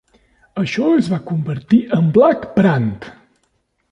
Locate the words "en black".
1.99-2.47